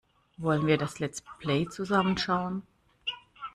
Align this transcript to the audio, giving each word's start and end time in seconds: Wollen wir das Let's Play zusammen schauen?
Wollen 0.37 0.65
wir 0.65 0.79
das 0.79 0.97
Let's 0.97 1.21
Play 1.37 1.67
zusammen 1.69 2.17
schauen? 2.17 2.63